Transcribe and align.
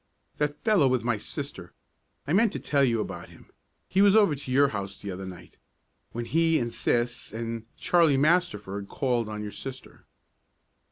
"That 0.39 0.63
fellow 0.63 0.87
with 0.87 1.03
my 1.03 1.19
sister 1.19 1.73
I 2.25 2.33
meant 2.33 2.51
to 2.53 2.59
tell 2.59 2.83
you 2.83 2.99
about 3.01 3.29
him. 3.29 3.51
He 3.87 4.01
was 4.01 4.15
over 4.15 4.33
to 4.33 4.51
your 4.51 4.69
house 4.69 4.97
the 4.97 5.11
other 5.11 5.27
night, 5.27 5.59
when 6.11 6.25
he 6.25 6.57
and 6.57 6.73
sis, 6.73 7.31
and 7.31 7.67
Charlie 7.77 8.17
Masterford 8.17 8.87
called 8.87 9.29
on 9.29 9.43
your 9.43 9.51
sister." 9.51 10.05